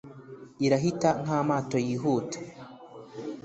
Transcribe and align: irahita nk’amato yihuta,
irahita 0.65 1.09
nk’amato 1.21 1.77
yihuta, 1.87 2.37